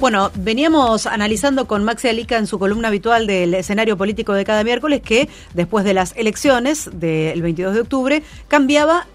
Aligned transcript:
Bueno, 0.00 0.30
veníamos 0.34 1.06
analizando 1.06 1.66
con 1.66 1.84
Maxi 1.84 2.08
Alica 2.08 2.38
en 2.38 2.46
su 2.46 2.58
columna 2.58 2.88
habitual 2.88 3.26
del 3.26 3.52
escenario 3.52 3.98
político 3.98 4.32
de 4.32 4.46
cada 4.46 4.64
miércoles 4.64 5.02
que 5.02 5.28
después 5.52 5.84
de 5.84 5.92
las 5.92 6.16
elecciones 6.16 6.88
del 6.90 7.42
22 7.42 7.74
de 7.74 7.80
octubre 7.82 8.22
cambiaba 8.48 9.06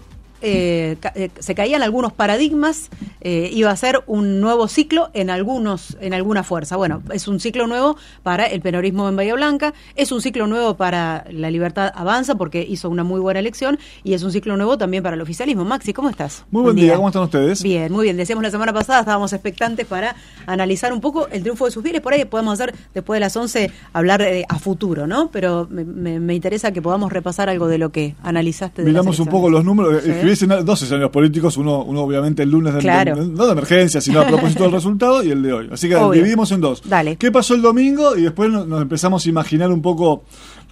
eh, 0.42 0.96
eh, 1.14 1.30
se 1.38 1.54
caían 1.54 1.82
algunos 1.82 2.12
paradigmas, 2.12 2.90
eh, 3.20 3.50
iba 3.52 3.70
a 3.70 3.76
ser 3.76 4.02
un 4.06 4.40
nuevo 4.40 4.68
ciclo 4.68 5.10
en 5.14 5.30
algunos, 5.30 5.96
en 6.00 6.12
alguna 6.12 6.42
fuerza. 6.42 6.76
Bueno, 6.76 7.02
es 7.12 7.26
un 7.26 7.40
ciclo 7.40 7.66
nuevo 7.66 7.96
para 8.22 8.44
el 8.44 8.60
peronismo 8.60 9.08
en 9.08 9.16
Bahía 9.16 9.34
Blanca, 9.34 9.72
es 9.94 10.12
un 10.12 10.20
ciclo 10.20 10.46
nuevo 10.46 10.76
para 10.76 11.24
la 11.30 11.50
libertad 11.50 11.90
avanza 11.94 12.34
porque 12.34 12.62
hizo 12.68 12.90
una 12.90 13.02
muy 13.02 13.20
buena 13.20 13.40
elección 13.40 13.78
y 14.04 14.14
es 14.14 14.22
un 14.22 14.32
ciclo 14.32 14.56
nuevo 14.56 14.76
también 14.76 15.02
para 15.02 15.16
el 15.16 15.22
oficialismo. 15.22 15.64
Maxi, 15.64 15.92
¿cómo 15.92 16.10
estás? 16.10 16.44
Muy 16.50 16.62
buen, 16.62 16.76
día. 16.76 16.96
¿cómo 16.96 17.08
están 17.08 17.22
ustedes? 17.22 17.62
Bien, 17.62 17.90
muy 17.90 18.04
bien. 18.04 18.16
Decíamos 18.16 18.42
la 18.42 18.50
semana 18.50 18.72
pasada, 18.72 19.00
estábamos 19.00 19.32
expectantes 19.32 19.86
para 19.86 20.16
analizar 20.46 20.92
un 20.92 21.00
poco 21.00 21.28
el 21.28 21.42
triunfo 21.42 21.64
de 21.64 21.70
sus 21.70 21.82
bienes, 21.82 22.02
por 22.02 22.12
ahí 22.12 22.24
podemos 22.26 22.60
hacer 22.60 22.74
después 22.94 23.16
de 23.16 23.20
las 23.20 23.36
11 23.36 23.70
hablar 23.92 24.26
a 24.48 24.58
futuro, 24.58 25.06
¿no? 25.06 25.30
Pero 25.30 25.66
me, 25.70 26.34
interesa 26.34 26.72
que 26.72 26.82
podamos 26.82 27.10
repasar 27.12 27.48
algo 27.48 27.68
de 27.68 27.78
lo 27.78 27.90
que 27.90 28.14
analizaste. 28.22 28.82
Miramos 28.82 29.18
un 29.18 29.28
poco 29.28 29.48
los 29.48 29.64
números 29.64 30.04
hubiesen 30.26 30.48
dos 30.64 30.82
escenarios 30.82 31.10
políticos, 31.10 31.56
uno, 31.56 31.82
uno 31.82 32.02
obviamente 32.02 32.42
el 32.42 32.50
lunes, 32.50 32.74
de, 32.74 32.82
no 33.14 33.46
de 33.46 33.52
emergencia, 33.52 34.00
sino 34.00 34.20
a 34.20 34.26
propósito 34.28 34.64
del 34.64 34.72
resultado, 34.72 35.22
y 35.22 35.30
el 35.30 35.42
de 35.42 35.52
hoy. 35.52 35.68
Así 35.72 35.88
que 35.88 35.96
dividimos 36.12 36.52
en 36.52 36.60
dos. 36.60 36.82
Dale. 36.84 37.16
¿Qué 37.16 37.32
pasó 37.32 37.54
el 37.54 37.62
domingo? 37.62 38.16
Y 38.16 38.22
después 38.22 38.50
nos, 38.50 38.80
empezamos 38.80 39.24
a 39.26 39.28
imaginar 39.28 39.70
un 39.70 39.82
poco 39.82 40.24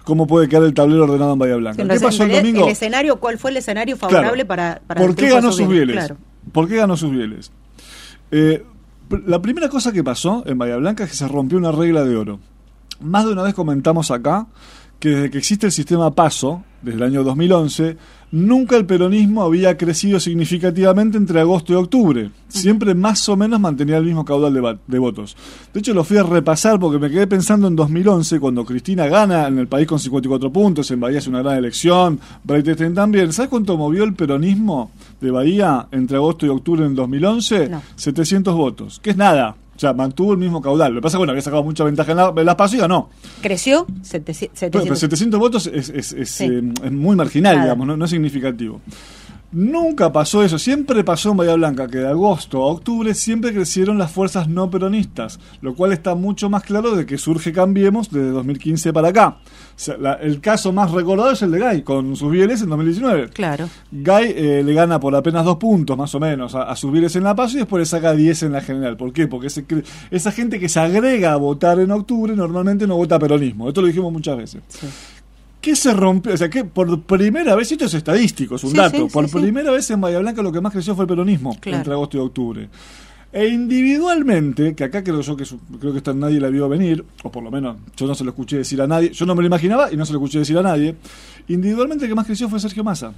cómo 0.03 0.27
puede 0.27 0.47
quedar 0.47 0.63
el 0.63 0.73
tablero 0.73 1.03
ordenado 1.03 1.33
en 1.33 1.39
Bahía 1.39 1.55
Blanca. 1.55 1.87
¿Qué 1.87 1.99
pasó 1.99 2.23
el 2.23 2.31
domingo? 2.31 2.63
El 2.63 2.71
escenario, 2.71 3.17
¿Cuál 3.17 3.37
fue 3.37 3.51
el 3.51 3.57
escenario 3.57 3.97
favorable 3.97 4.45
para, 4.45 4.81
para 4.85 5.01
¿Por 5.01 5.15
qué 5.15 5.29
ganó 5.29 5.51
sus 5.51 5.67
bieles? 5.67 6.13
¿Por 6.51 6.67
qué 6.67 6.77
ganó 6.77 6.95
sus 6.95 7.11
bieles? 7.11 7.51
Eh, 8.31 8.63
la 9.25 9.41
primera 9.41 9.69
cosa 9.69 9.91
que 9.91 10.03
pasó 10.03 10.43
en 10.45 10.57
Bahía 10.57 10.77
Blanca 10.77 11.03
es 11.03 11.11
que 11.11 11.15
se 11.15 11.27
rompió 11.27 11.57
una 11.57 11.71
regla 11.71 12.03
de 12.03 12.15
oro. 12.15 12.39
Más 12.99 13.25
de 13.25 13.33
una 13.33 13.43
vez 13.43 13.53
comentamos 13.53 14.11
acá 14.11 14.47
que 14.99 15.09
desde 15.09 15.29
que 15.29 15.37
existe 15.37 15.65
el 15.65 15.71
sistema 15.71 16.11
PASO, 16.11 16.63
desde 16.81 16.97
el 16.97 17.03
año 17.03 17.23
2011, 17.23 17.97
nunca 18.35 18.75
el 18.75 18.85
peronismo 18.85 19.43
había 19.43 19.77
crecido 19.77 20.19
significativamente 20.19 21.17
entre 21.17 21.39
agosto 21.39 21.71
y 21.71 21.77
octubre. 21.77 22.31
Siempre 22.49 22.93
más 22.93 23.27
o 23.29 23.37
menos 23.37 23.61
mantenía 23.61 23.97
el 23.97 24.03
mismo 24.03 24.25
caudal 24.25 24.53
de, 24.87 24.99
votos. 24.99 25.37
De 25.73 25.79
hecho, 25.79 25.93
lo 25.93 26.03
fui 26.03 26.17
a 26.17 26.23
repasar 26.23 26.77
porque 26.77 26.99
me 26.99 27.09
quedé 27.09 27.27
pensando 27.27 27.67
en 27.69 27.77
2011, 27.77 28.39
cuando 28.41 28.65
Cristina 28.65 29.07
gana 29.07 29.47
en 29.47 29.57
el 29.57 29.67
país 29.67 29.87
con 29.87 29.99
54 29.99 30.51
puntos, 30.51 30.91
en 30.91 30.99
Bahía 30.99 31.19
hace 31.19 31.29
una 31.29 31.41
gran 31.41 31.57
elección, 31.57 32.19
Breitestein 32.43 32.93
también. 32.93 33.31
¿Sabes 33.31 33.49
cuánto 33.49 33.77
movió 33.77 34.03
el 34.03 34.13
peronismo 34.13 34.91
de 35.21 35.31
Bahía 35.31 35.87
entre 35.91 36.17
agosto 36.17 36.45
y 36.45 36.49
octubre 36.49 36.85
en 36.85 36.93
2011? 36.93 37.71
700 37.95 38.53
votos, 38.53 38.99
que 39.01 39.11
es 39.11 39.17
nada. 39.17 39.55
O 39.75 39.79
sea, 39.79 39.93
mantuvo 39.93 40.31
el 40.31 40.37
mismo 40.37 40.61
caudal. 40.61 40.93
Lo 40.93 40.99
que 40.99 41.03
pasa 41.03 41.13
es 41.13 41.15
que 41.15 41.19
bueno, 41.19 41.31
había 41.31 41.41
sacado 41.41 41.63
mucha 41.63 41.83
ventaja 41.83 42.11
en 42.11 42.17
la, 42.17 42.33
en 42.35 42.45
la 42.45 42.55
paso 42.55 42.75
y 42.75 42.79
ganó. 42.79 43.09
¿Creció? 43.41 43.85
700, 44.01 44.97
700 44.99 45.39
votos 45.39 45.67
es, 45.67 45.89
es, 45.89 46.13
es, 46.13 46.41
eh, 46.41 46.61
es 46.83 46.91
muy 46.91 47.15
marginal, 47.15 47.61
digamos, 47.61 47.85
no, 47.85 47.97
no 47.97 48.05
es 48.05 48.11
significativo. 48.11 48.79
Nunca 49.55 50.11
pasó 50.11 50.43
eso, 50.43 50.59
siempre 50.59 51.05
pasó 51.05 51.31
en 51.31 51.37
Bahía 51.37 51.53
Blanca 51.53 51.87
que 51.87 51.99
de 51.99 52.09
agosto 52.09 52.61
a 52.61 52.65
octubre 52.65 53.13
siempre 53.13 53.53
crecieron 53.53 53.97
las 53.97 54.11
fuerzas 54.11 54.49
no 54.49 54.69
peronistas, 54.69 55.39
lo 55.61 55.75
cual 55.75 55.93
está 55.93 56.13
mucho 56.13 56.49
más 56.49 56.61
claro 56.63 56.93
de 56.93 57.05
que 57.05 57.17
surge 57.17 57.53
Cambiemos 57.53 58.11
desde 58.11 58.31
2015 58.31 58.91
para 58.91 59.07
acá. 59.07 59.37
el 60.19 60.41
caso 60.41 60.73
más 60.73 60.91
recordado 60.91 61.31
es 61.31 61.41
el 61.41 61.51
de 61.51 61.59
Gay, 61.59 61.83
con 61.83 62.17
sus 62.17 62.29
bieles 62.29 62.63
en 62.63 62.69
2019. 62.69 63.29
Claro. 63.29 63.69
Gay 63.93 64.33
eh, 64.35 64.61
le 64.61 64.73
gana 64.73 64.99
por 64.99 65.15
apenas 65.15 65.45
dos 65.45 65.55
puntos, 65.55 65.97
más 65.97 66.13
o 66.13 66.19
menos, 66.19 66.53
a, 66.53 66.75
sus 66.75 66.91
bieles 66.91 67.15
en 67.15 67.23
La 67.23 67.33
Paz 67.33 67.53
y 67.53 67.59
después 67.59 67.79
le 67.79 67.85
saca 67.85 68.11
10 68.11 68.43
en 68.43 68.51
la 68.51 68.59
general. 68.59 68.97
¿Por 68.97 69.13
qué? 69.13 69.27
Porque 69.27 69.47
esa 70.11 70.31
gente 70.33 70.59
que 70.59 70.67
se 70.67 70.81
agrega 70.81 71.31
a 71.31 71.37
votar 71.37 71.79
en 71.79 71.91
octubre 71.91 72.35
normalmente 72.35 72.85
no 72.87 72.97
vota 72.97 73.17
peronismo. 73.17 73.69
Esto 73.69 73.79
lo 73.79 73.87
dijimos 73.87 74.11
muchas 74.11 74.35
veces. 74.35 74.61
Sí. 74.67 74.87
¿Qué 75.65 75.75
se 75.75 75.95
rompió? 75.95 76.31
O 76.31 76.37
sea, 76.37 76.47
que 76.47 76.63
por 76.63 77.01
primera 77.01 77.55
vez, 77.55 77.71
esto 77.71 77.85
es 77.85 77.93
estadístico, 77.95 78.55
es 78.55 78.63
un 78.63 78.73
dato, 78.73 79.07
por 79.07 79.27
primera 79.31 79.71
vez 79.71 79.89
en 79.89 79.99
Bahía 79.99 80.19
Blanca 80.19 80.43
lo 80.43 80.51
que 80.51 80.61
más 80.61 80.71
creció 80.71 80.93
fue 80.93 81.05
el 81.05 81.07
peronismo 81.07 81.57
entre 81.65 81.91
agosto 81.91 82.17
y 82.17 82.19
octubre. 82.19 82.69
E 83.33 83.47
individualmente, 83.47 84.75
que 84.75 84.83
acá 84.83 85.03
creo 85.03 85.21
yo 85.21 85.35
que 85.35 85.43
creo 85.79 85.91
que 85.91 85.97
esta 85.97 86.13
nadie 86.13 86.39
la 86.39 86.49
vio 86.49 86.69
venir, 86.69 87.03
o 87.23 87.31
por 87.31 87.41
lo 87.41 87.49
menos 87.49 87.77
yo 87.97 88.05
no 88.05 88.13
se 88.13 88.23
lo 88.23 88.29
escuché 88.29 88.57
decir 88.57 88.79
a 88.79 88.85
nadie, 88.85 89.09
yo 89.09 89.25
no 89.25 89.33
me 89.33 89.41
lo 89.41 89.47
imaginaba 89.47 89.91
y 89.91 89.97
no 89.97 90.05
se 90.05 90.13
lo 90.13 90.19
escuché 90.19 90.37
decir 90.37 90.55
a 90.55 90.61
nadie, 90.61 90.95
individualmente 91.47 92.05
el 92.05 92.11
que 92.11 92.15
más 92.15 92.27
creció 92.27 92.47
fue 92.47 92.59
Sergio 92.59 92.83
Massa. 92.83 93.11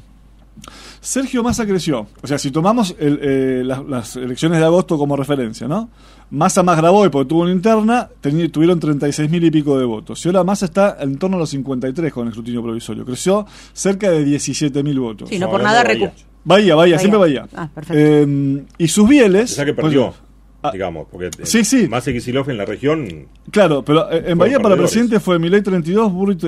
Sergio 0.99 1.43
Massa 1.43 1.65
creció. 1.65 2.07
O 2.21 2.27
sea, 2.27 2.37
si 2.37 2.51
tomamos 2.51 2.95
eh, 2.99 3.63
las, 3.65 4.15
elecciones 4.15 4.59
de 4.59 4.65
agosto 4.65 4.97
como 4.97 5.15
referencia, 5.15 5.67
¿no? 5.67 5.89
Massa 6.29 6.63
más 6.63 6.77
grabó 6.77 7.05
y 7.05 7.09
porque 7.09 7.29
tuvo 7.29 7.43
una 7.43 7.51
interna, 7.51 8.09
tuvieron 8.51 8.79
36 8.79 9.29
mil 9.29 9.43
y 9.43 9.51
pico 9.51 9.79
de 9.79 9.85
votos. 9.85 10.25
Y 10.25 10.29
ahora 10.29 10.43
Massa 10.43 10.65
está 10.65 10.97
en 10.99 11.17
torno 11.17 11.37
a 11.37 11.39
los 11.39 11.49
53 11.51 12.11
con 12.11 12.23
el 12.23 12.29
escrutinio 12.29 12.61
provisorio. 12.61 13.05
Creció 13.05 13.45
cerca 13.71 14.11
de 14.11 14.25
17 14.25 14.83
mil 14.83 14.99
votos. 14.99 15.29
Sí, 15.29 15.39
no, 15.39 15.49
por 15.49 15.63
nada 15.63 15.83
Bahía. 15.83 16.13
Bahía, 16.43 16.75
Bahía, 16.75 16.99
siempre 16.99 17.19
Bahía. 17.19 17.47
Ah, 17.55 17.69
perfecto. 17.73 18.01
Eh, 18.01 18.63
y 18.77 18.87
sus 18.87 19.07
bieles. 19.07 19.51
O 19.53 19.55
sea 19.55 19.65
que 19.65 19.73
perdió. 19.73 20.13
Ah, 20.63 20.71
digamos, 20.73 21.07
porque 21.09 21.29
sí, 21.43 21.63
sí. 21.63 21.87
más 21.87 22.03
Kisilov 22.03 22.49
en 22.49 22.57
la 22.57 22.65
región. 22.65 23.27
Claro, 23.51 23.83
pero 23.83 24.11
eh, 24.11 24.23
en 24.27 24.37
Bahía 24.37 24.59
para 24.59 24.75
presidente 24.75 25.19
fue 25.19 25.39
Milei 25.39 25.61
32, 25.61 26.11
Burrit 26.11 26.43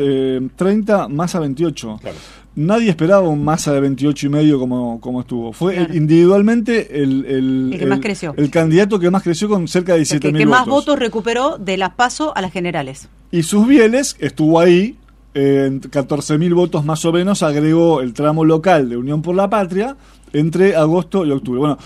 30, 0.56 1.08
Massa 1.08 1.40
28. 1.40 2.00
Claro 2.02 2.18
nadie 2.59 2.90
esperaba 2.90 3.28
un 3.28 3.44
masa 3.44 3.74
de 3.74 3.80
28 3.80 4.28
y 4.28 4.30
medio 4.30 4.59
como, 4.59 5.00
como 5.00 5.22
estuvo. 5.22 5.53
Fue 5.53 5.88
individualmente 5.94 7.02
el, 7.02 7.25
el, 7.25 7.80
que 7.80 7.86
más 7.86 8.00
creció. 8.00 8.34
el 8.38 8.52
candidato 8.52 9.00
que 9.00 9.09
más 9.09 9.24
creció 9.24 9.47
con 9.47 9.68
cerca 9.68 9.94
de 9.94 10.00
17 10.00 10.28
mil 10.28 10.34
votos. 10.34 10.40
que 10.40 10.46
más 10.46 10.68
votos 10.68 11.00
recuperó 11.00 11.58
de 11.58 11.78
las 11.78 11.92
PASO 11.92 12.36
a 12.36 12.42
las 12.42 12.52
generales. 12.52 13.08
Y 13.31 13.44
sus 13.44 13.68
bieles 13.68 14.18
estuvo 14.19 14.59
ahí, 14.59 14.98
en 15.34 15.80
14 15.80 16.38
mil 16.38 16.53
votos 16.53 16.84
más 16.84 17.03
o 17.06 17.14
menos, 17.14 17.44
agregó 17.44 18.02
el 18.02 18.14
tramo 18.14 18.44
local 18.44 18.90
de 18.90 18.98
Unión 18.98 19.22
por 19.22 19.36
la 19.36 19.50
Patria 19.50 19.96
entre 20.34 20.75
agosto 20.75 21.25
y 21.25 21.31
octubre. 21.31 21.59
Bueno, 21.59 21.78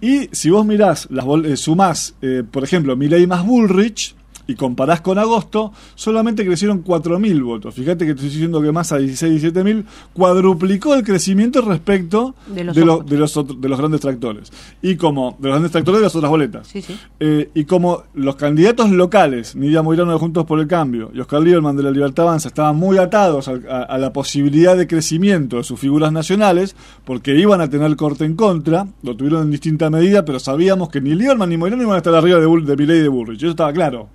y 0.00 0.28
si 0.32 0.50
vos 0.50 0.64
mirás, 0.64 1.08
las 1.10 1.24
eh, 1.44 1.56
sumás, 1.56 2.14
eh, 2.22 2.42
por 2.50 2.64
ejemplo, 2.64 2.96
Milei 2.96 3.26
más 3.26 3.44
Bullrich, 3.44 4.14
y 4.46 4.54
comparás 4.54 5.00
con 5.00 5.18
agosto, 5.18 5.72
solamente 5.94 6.44
crecieron 6.44 6.84
4.000 6.84 7.42
votos. 7.42 7.74
Fíjate 7.74 8.04
que 8.04 8.12
estoy 8.12 8.28
diciendo 8.28 8.62
que 8.62 8.72
más 8.72 8.92
a 8.92 8.98
16, 8.98 9.42
17.000 9.42 9.84
cuadruplicó 10.12 10.94
el 10.94 11.02
crecimiento 11.02 11.60
respecto 11.62 12.34
de 12.46 12.64
los, 12.64 12.76
de, 12.76 13.16
los, 13.16 13.60
de 13.60 13.68
los 13.68 13.78
grandes 13.78 14.00
tractores. 14.00 14.52
Y 14.82 14.96
como, 14.96 15.36
de 15.38 15.48
los 15.48 15.54
grandes 15.54 15.72
tractores 15.72 16.00
de 16.00 16.04
las 16.04 16.14
otras 16.14 16.30
boletas. 16.30 16.72
Eh, 17.20 17.50
y 17.54 17.64
como 17.64 18.04
los 18.14 18.36
candidatos 18.36 18.90
locales, 18.90 19.56
Nidia 19.56 19.82
Moirano 19.82 20.12
de 20.12 20.18
Juntos 20.18 20.44
por 20.46 20.60
el 20.60 20.66
Cambio 20.66 21.10
y 21.14 21.20
Oscar 21.20 21.42
Lieberman 21.42 21.76
de 21.76 21.82
la 21.82 21.90
Libertad 21.90 22.26
Avanza, 22.26 22.48
estaban 22.48 22.76
muy 22.76 22.98
atados 22.98 23.48
a, 23.48 23.98
la 23.98 24.12
posibilidad 24.12 24.76
de 24.76 24.86
crecimiento 24.86 25.56
de 25.56 25.64
sus 25.64 25.78
figuras 25.80 26.12
nacionales, 26.12 26.76
porque 27.04 27.34
iban 27.34 27.60
a 27.60 27.68
tener 27.68 27.94
corte 27.96 28.24
en 28.24 28.36
contra, 28.36 28.86
lo 29.02 29.16
tuvieron 29.16 29.42
en 29.42 29.50
distinta 29.50 29.90
medida, 29.90 30.24
pero 30.24 30.38
sabíamos 30.38 30.88
que 30.88 31.00
ni 31.00 31.14
Lieberman 31.14 31.48
ni 31.48 31.56
Moirano 31.56 31.82
iban 31.82 31.94
a 31.94 31.98
estar 31.98 32.14
arriba 32.14 32.38
de, 32.38 32.46
de 32.62 32.76
Milei 32.76 32.98
y 32.98 33.02
de 33.02 33.08
Bullrich. 33.08 33.38
Eso 33.38 33.50
estaba 33.50 33.72
claro. 33.72 34.08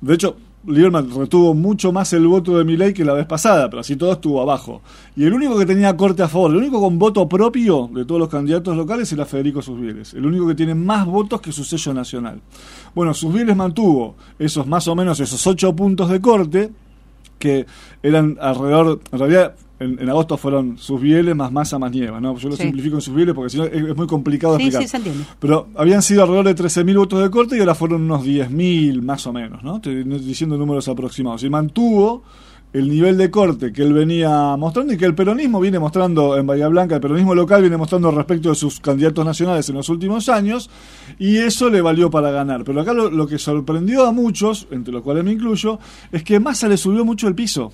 De 0.00 0.14
hecho, 0.14 0.36
Lieberman 0.66 1.08
retuvo 1.16 1.54
mucho 1.54 1.92
más 1.92 2.12
el 2.12 2.26
voto 2.26 2.58
de 2.58 2.64
Milei 2.64 2.92
que 2.92 3.04
la 3.04 3.12
vez 3.12 3.26
pasada, 3.26 3.70
pero 3.70 3.80
así 3.80 3.96
todo 3.96 4.12
estuvo 4.12 4.42
abajo. 4.42 4.82
Y 5.14 5.24
el 5.24 5.32
único 5.32 5.56
que 5.56 5.64
tenía 5.64 5.96
corte 5.96 6.22
a 6.22 6.28
favor, 6.28 6.50
el 6.50 6.56
único 6.56 6.80
con 6.80 6.98
voto 6.98 7.28
propio 7.28 7.88
de 7.92 8.04
todos 8.04 8.18
los 8.18 8.28
candidatos 8.28 8.76
locales 8.76 9.12
era 9.12 9.24
Federico 9.24 9.62
Susbieles, 9.62 10.14
el 10.14 10.26
único 10.26 10.46
que 10.48 10.54
tiene 10.54 10.74
más 10.74 11.06
votos 11.06 11.40
que 11.40 11.52
su 11.52 11.62
sello 11.62 11.94
nacional. 11.94 12.40
Bueno, 12.94 13.14
Susbieles 13.14 13.56
mantuvo 13.56 14.16
esos 14.38 14.66
más 14.66 14.88
o 14.88 14.96
menos 14.96 15.20
esos 15.20 15.46
ocho 15.46 15.74
puntos 15.74 16.10
de 16.10 16.20
corte, 16.20 16.70
que 17.38 17.66
eran 18.02 18.36
alrededor, 18.40 19.00
en 19.12 19.18
realidad 19.18 19.54
en, 19.78 20.08
agosto 20.08 20.36
fueron 20.36 20.78
sus 20.78 21.00
bieles 21.00 21.36
más 21.36 21.52
masa 21.52 21.78
más 21.78 21.92
nieva, 21.92 22.20
¿no? 22.20 22.36
Yo 22.38 22.48
lo 22.48 22.56
simplifico 22.56 22.96
en 22.96 23.02
sus 23.02 23.14
bieles 23.14 23.34
porque 23.34 23.50
si 23.50 23.58
no 23.58 23.64
es, 23.64 23.96
muy 23.96 24.06
complicado 24.06 24.56
de 24.56 24.64
explicar. 24.64 24.82
Sí, 24.82 24.88
se 24.88 24.96
entiende. 24.96 25.24
Pero 25.38 25.68
habían 25.76 26.02
sido 26.02 26.22
alrededor 26.22 26.46
de 26.46 26.56
13.000 26.56 26.96
votos 26.96 27.22
de 27.22 27.30
corte 27.30 27.56
y 27.56 27.60
ahora 27.60 27.74
fueron 27.74 28.02
unos 28.02 28.24
10.000 28.24 29.02
más 29.02 29.26
o 29.26 29.32
menos, 29.32 29.62
¿no? 29.62 29.76
Estoy 29.76 30.04
diciendo 30.04 30.56
números 30.56 30.88
aproximados. 30.88 31.42
Y 31.42 31.50
mantuvo 31.50 32.22
el 32.72 32.88
nivel 32.88 33.16
de 33.16 33.30
corte 33.30 33.72
que 33.72 33.82
él 33.82 33.92
venía 33.92 34.56
mostrando 34.56 34.92
y 34.92 34.96
que 34.96 35.04
el 35.04 35.14
peronismo 35.14 35.60
viene 35.60 35.78
mostrando 35.78 36.36
en 36.36 36.46
Bahía 36.46 36.68
Blanca, 36.68 36.96
el 36.96 37.00
peronismo 37.00 37.34
local 37.34 37.60
viene 37.60 37.76
mostrando 37.76 38.10
respecto 38.10 38.48
de 38.48 38.54
sus 38.54 38.80
candidatos 38.80 39.24
nacionales 39.24 39.68
en 39.68 39.76
los 39.76 39.88
últimos 39.88 40.28
años, 40.28 40.68
y 41.18 41.38
eso 41.38 41.70
le 41.70 41.80
valió 41.80 42.10
para 42.10 42.30
ganar. 42.30 42.64
Pero 42.64 42.80
acá 42.80 42.92
lo, 42.92 43.10
lo 43.10 43.26
que 43.26 43.38
sorprendió 43.38 44.06
a 44.06 44.12
muchos, 44.12 44.68
entre 44.70 44.92
los 44.92 45.02
cuales 45.02 45.24
me 45.24 45.32
incluyo, 45.32 45.78
es 46.12 46.22
que 46.22 46.40
Massa 46.40 46.68
le 46.68 46.76
subió 46.76 47.04
mucho 47.04 47.28
el 47.28 47.34
piso. 47.34 47.72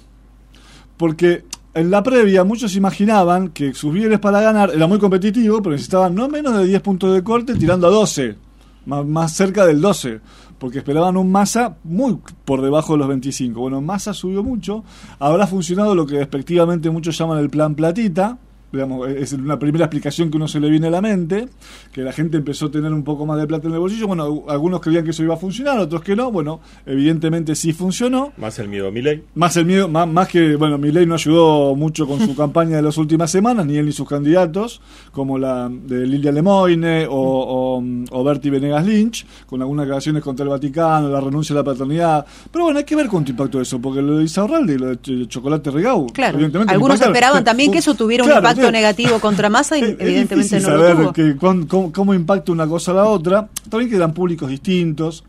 Porque 0.97 1.45
en 1.75 1.91
la 1.91 2.03
previa 2.03 2.45
muchos 2.45 2.77
imaginaban 2.77 3.49
que 3.49 3.73
sus 3.75 3.93
bienes 3.93 4.19
para 4.21 4.41
ganar 4.41 4.71
era 4.75 4.87
muy 4.87 4.99
competitivo, 4.99 5.63
pero 5.63 5.73
necesitaban 5.73 6.15
no 6.15 6.29
menos 6.29 6.57
de 6.57 6.67
10 6.67 6.83
puntos 6.83 7.15
de 7.15 7.23
corte 7.23 7.55
tirando 7.55 7.87
a 7.87 7.91
12, 7.91 8.37
más, 8.87 9.33
cerca 9.33 9.65
del 9.65 9.81
12, 9.81 10.21
porque 10.59 10.79
esperaban 10.79 11.17
un 11.17 11.31
masa 11.31 11.77
muy 11.85 12.19
por 12.45 12.61
debajo 12.61 12.93
de 12.93 12.99
los 12.99 13.09
25. 13.09 13.61
Bueno, 13.61 13.81
masa 13.81 14.13
subió 14.13 14.43
mucho, 14.43 14.85
habrá 15.19 15.47
funcionado 15.47 15.95
lo 15.95 16.07
que 16.07 16.19
respectivamente 16.19 16.91
muchos 16.91 17.17
llaman 17.17 17.39
el 17.39 17.49
plan 17.49 17.75
platita, 17.75 18.39
digamos, 18.73 19.09
es 19.11 19.33
una 19.33 19.59
primera 19.59 19.85
explicación 19.85 20.31
que 20.31 20.37
uno 20.37 20.49
se 20.49 20.59
le 20.61 20.71
viene 20.71 20.87
a 20.87 20.91
la 20.91 21.01
mente, 21.01 21.49
que 21.93 22.03
la 22.03 22.13
gente 22.13 22.39
empezó 22.39 22.67
a 22.67 22.71
tener 22.71 22.93
un 22.93 23.05
poco 23.05 23.27
más 23.27 23.39
de 23.39 23.47
plata 23.47 23.69
en 23.69 23.75
el 23.75 23.81
bolsillo. 23.81 24.07
Bueno, 24.07 24.45
algunos 24.49 24.81
creían 24.81 25.05
que 25.05 25.11
eso 25.11 25.23
iba 25.23 25.35
a 25.35 25.37
funcionar, 25.37 25.79
otros 25.79 26.03
que 26.03 26.17
no. 26.17 26.33
Bueno, 26.33 26.61
evidentemente 26.87 27.55
sí 27.55 27.73
funcionó. 27.73 28.33
Más 28.37 28.59
el 28.59 28.69
miedo 28.69 28.89
a 28.89 28.91
Milei. 28.91 29.23
Más 29.35 29.57
el 29.57 29.67
miedo, 29.67 29.89
más, 29.89 30.09
más 30.09 30.29
que, 30.29 30.57
bueno, 30.57 30.79
Milei 30.79 31.07
no 31.07 31.15
ayudó 31.15 31.75
mucho 31.77 32.07
con 32.07 32.21
su 32.21 32.35
campaña 32.43 32.77
de 32.77 32.83
las 32.83 32.97
últimas 32.97 33.31
semanas, 33.31 33.67
ni 33.67 33.77
él 33.77 33.87
ni 33.87 33.93
sus 33.93 34.09
candidatos, 34.09 34.81
como 35.11 35.39
la 35.39 35.71
de 35.71 36.07
Lilia 36.07 36.33
Lemoine 36.33 37.07
o, 37.07 37.13
o, 37.13 37.85
o 38.11 38.25
Bertie 38.25 38.51
Venegas 38.51 38.87
Lynch, 38.87 39.27
con 39.47 39.61
algunas 39.61 39.85
declaraciones 39.85 40.23
contra 40.23 40.45
el 40.45 40.51
Vaticano, 40.51 41.09
la 41.09 41.21
renuncia 41.21 41.55
a 41.55 41.59
la 41.59 41.65
paternidad. 41.65 42.27
Pero 42.51 42.65
bueno, 42.65 42.79
hay 42.79 42.85
que 42.85 42.97
ver 42.97 43.09
cuánto 43.09 43.31
impacto 43.31 43.61
eso, 43.61 43.81
porque 43.81 44.01
lo 44.01 44.19
de 44.19 44.25
Isaurralde 44.25 44.75
y 44.75 44.79
lo 44.79 44.97
de 44.97 45.29
Chocolate 45.29 45.71
Regau. 45.71 46.07
Claro, 46.13 46.39
algunos 46.69 47.01
esperaban 47.01 47.45
también 47.45 47.71
que 47.71 47.79
eso 47.79 47.95
tuviera 47.95 48.25
un 48.25 48.31
impacto 48.31 48.62
negativo 48.71 49.19
contra 49.19 49.49
masa 49.49 49.79
y 49.79 49.83
evidentemente 49.99 50.61
no 50.61 50.67
saber 50.67 50.97
lo 50.97 51.03
tuvo. 51.03 51.13
Que, 51.13 51.37
cómo, 51.37 51.93
cómo, 51.93 52.15
impacta 52.15 52.53
una 52.53 52.67
cosa 52.67 52.93
a 52.93 52.95
la 52.95 53.05
otra. 53.05 53.49
También 53.69 53.91
que 53.91 53.97
eran 53.97 54.13
públicos 54.13 54.49
distintos. 54.49 55.25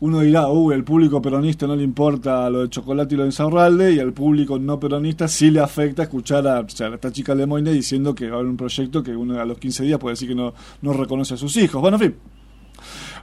Uno 0.00 0.20
dirá, 0.20 0.48
uy, 0.48 0.74
el 0.74 0.82
público 0.82 1.22
peronista 1.22 1.64
no 1.66 1.76
le 1.76 1.84
importa 1.84 2.50
lo 2.50 2.62
de 2.62 2.68
chocolate 2.68 3.14
y 3.14 3.16
lo 3.16 3.22
de 3.22 3.28
Insaurralde, 3.28 3.92
y 3.92 4.00
al 4.00 4.12
público 4.12 4.58
no 4.58 4.80
peronista 4.80 5.28
sí 5.28 5.52
le 5.52 5.60
afecta 5.60 6.02
escuchar 6.02 6.44
a, 6.48 6.58
o 6.58 6.68
sea, 6.68 6.88
a 6.88 6.94
esta 6.94 7.12
chica 7.12 7.36
Lemoyne 7.36 7.72
diciendo 7.72 8.12
que 8.12 8.28
va 8.28 8.32
a 8.32 8.38
haber 8.40 8.50
un 8.50 8.56
proyecto 8.56 9.00
que 9.00 9.14
uno 9.14 9.40
a 9.40 9.44
los 9.44 9.58
15 9.58 9.84
días 9.84 10.00
puede 10.00 10.14
decir 10.14 10.28
que 10.28 10.34
no, 10.34 10.54
no 10.80 10.92
reconoce 10.92 11.34
a 11.34 11.36
sus 11.36 11.56
hijos. 11.56 11.80
Bueno, 11.80 11.98
en 11.98 12.02
fin. 12.02 12.14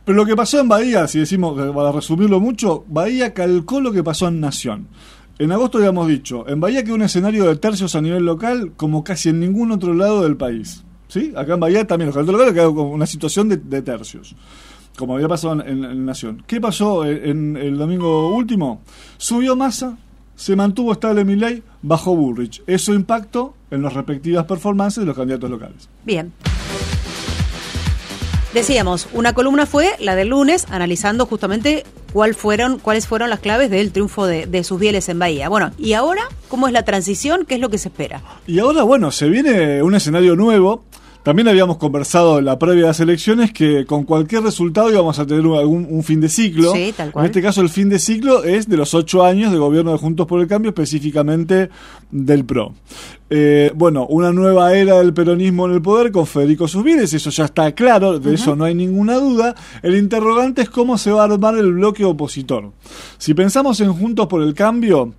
Pero 0.05 0.15
lo 0.15 0.25
que 0.25 0.35
pasó 0.35 0.59
en 0.59 0.69
Bahía, 0.69 1.05
si 1.07 1.19
decimos, 1.19 1.59
para 1.73 1.91
resumirlo 1.91 2.39
mucho, 2.39 2.85
Bahía 2.87 3.33
calcó 3.33 3.81
lo 3.81 3.91
que 3.91 4.03
pasó 4.03 4.29
en 4.29 4.39
Nación. 4.39 4.87
En 5.39 5.53
agosto 5.53 5.77
habíamos 5.77 6.05
dicho, 6.09 6.45
en 6.49 6.59
Bahía 6.59 6.83
quedó 6.83 6.95
un 6.95 7.01
escenario 7.01 7.45
de 7.45 7.55
tercios 7.55 7.95
a 7.95 8.01
nivel 8.01 8.25
local 8.25 8.73
como 8.75 9.05
casi 9.05 9.29
en 9.29 9.39
ningún 9.39 9.71
otro 9.71 9.93
lado 9.93 10.23
del 10.23 10.35
país. 10.35 10.83
¿Sí? 11.07 11.31
Acá 11.33 11.53
en 11.53 11.61
Bahía 11.61 11.87
también 11.87 12.07
los 12.07 12.15
candidatos 12.15 12.45
locales 12.45 12.53
quedó 12.53 12.83
una 12.83 13.05
situación 13.05 13.47
de, 13.47 13.81
tercios, 13.81 14.35
como 14.97 15.15
había 15.15 15.29
pasado 15.29 15.63
en, 15.65 16.05
Nación. 16.05 16.43
¿Qué 16.45 16.59
pasó 16.59 17.05
en, 17.05 17.55
el 17.55 17.77
domingo 17.77 18.35
último? 18.35 18.81
Subió 19.17 19.55
masa, 19.55 19.97
se 20.35 20.57
mantuvo 20.57 20.91
estable 20.91 21.23
Milley, 21.23 21.63
bajó 21.83 22.13
Bullrich. 22.13 22.61
Eso 22.67 22.93
impactó 22.93 23.53
en 23.71 23.81
las 23.81 23.93
respectivas 23.93 24.43
performances 24.45 24.99
de 24.99 25.05
los 25.05 25.15
candidatos 25.15 25.49
locales. 25.49 25.87
Bien. 26.03 26.33
Decíamos, 28.53 29.07
una 29.13 29.31
columna 29.31 29.65
fue 29.65 29.91
la 30.01 30.15
del 30.15 30.29
lunes, 30.29 30.67
analizando 30.69 31.25
justamente 31.25 31.85
fueron, 32.35 32.79
cuáles 32.79 33.07
fueron 33.07 33.29
las 33.29 33.39
claves 33.39 33.69
del 33.69 33.91
triunfo 33.91 34.25
de, 34.25 34.45
de, 34.45 34.63
sus 34.63 34.79
bieles 34.79 35.09
en 35.09 35.19
Bahía. 35.19 35.49
Bueno, 35.49 35.71
¿y 35.77 35.93
ahora 35.93 36.23
cómo 36.47 36.67
es 36.67 36.73
la 36.73 36.83
transición? 36.83 37.45
¿Qué 37.45 37.55
es 37.55 37.61
lo 37.61 37.69
que 37.69 37.77
se 37.77 37.89
espera? 37.89 38.21
Y 38.47 38.59
ahora, 38.59 38.83
bueno, 38.83 39.11
se 39.11 39.27
viene 39.29 39.81
un 39.83 39.95
escenario 39.95 40.35
nuevo. 40.35 40.83
También 41.29 41.47
habíamos 41.47 41.77
conversado 41.77 42.39
en 42.39 42.45
la 42.45 42.57
previa 42.57 42.81
de 42.81 42.87
las 42.87 42.99
elecciones 43.01 43.53
que 43.53 43.85
con 43.85 44.03
cualquier 44.03 44.41
resultado 44.41 44.89
íbamos 44.89 45.19
a 45.19 45.27
tener 45.27 45.45
un, 45.45 45.59
algún, 45.59 45.85
un 45.87 46.01
fin 46.01 46.19
de 46.19 46.27
ciclo. 46.27 46.71
Sí, 46.73 46.91
tal 46.97 47.11
cual. 47.11 47.23
En 47.23 47.29
este 47.29 47.39
caso 47.43 47.61
el 47.61 47.69
fin 47.69 47.87
de 47.87 47.99
ciclo 47.99 48.43
es 48.43 48.67
de 48.67 48.75
los 48.75 48.95
ocho 48.95 49.23
años 49.23 49.51
de 49.51 49.59
gobierno 49.59 49.91
de 49.91 49.99
Juntos 49.99 50.25
por 50.25 50.41
el 50.41 50.47
Cambio, 50.47 50.69
específicamente 50.69 51.69
del 52.09 52.45
PRO. 52.45 52.73
Eh, 53.29 53.71
bueno, 53.75 54.07
una 54.07 54.31
nueva 54.31 54.75
era 54.75 54.97
del 54.97 55.13
peronismo 55.13 55.67
en 55.67 55.73
el 55.73 55.83
poder 55.83 56.11
con 56.11 56.25
Federico 56.25 56.67
Susbieles, 56.67 57.13
eso 57.13 57.29
ya 57.29 57.45
está 57.45 57.73
claro, 57.73 58.17
de 58.17 58.27
uh 58.27 58.31
-huh. 58.31 58.33
eso 58.33 58.55
no 58.55 58.63
hay 58.65 58.73
ninguna 58.73 59.19
duda. 59.19 59.53
El 59.83 59.95
interrogante 59.97 60.63
es 60.63 60.71
cómo 60.71 60.97
se 60.97 61.11
va 61.11 61.21
a 61.21 61.25
armar 61.25 61.55
el 61.59 61.73
bloque 61.73 62.05
opositor. 62.05 62.71
Si 63.19 63.35
pensamos 63.35 63.79
en 63.81 63.93
Juntos 63.93 64.25
por 64.25 64.41
el 64.41 64.55
Cambio, 64.55 65.13